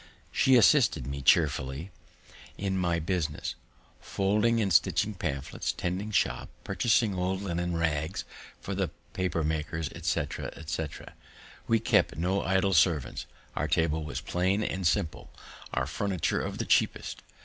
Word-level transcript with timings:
She 0.31 0.55
assisted 0.55 1.05
me 1.05 1.21
chearfully 1.21 1.91
in 2.57 2.75
my 2.75 2.97
business, 2.97 3.53
folding 3.99 4.59
and 4.59 4.73
stitching 4.73 5.13
pamphlets, 5.13 5.71
tending 5.71 6.09
shop, 6.09 6.49
purchasing 6.63 7.13
old 7.13 7.43
linen 7.43 7.77
rags 7.77 8.25
for 8.59 8.73
the 8.73 8.89
paper 9.13 9.43
makers, 9.43 9.91
etc., 9.93 10.51
etc. 10.55 11.13
We 11.67 11.79
kept 11.79 12.15
no 12.17 12.41
idle 12.41 12.73
servants, 12.73 13.27
our 13.55 13.67
table 13.67 14.03
was 14.03 14.21
plain 14.21 14.63
and 14.63 14.87
simple, 14.87 15.29
our 15.71 15.85
furniture 15.85 16.41
of 16.41 16.57
the 16.57 16.65
cheapest. 16.65 17.21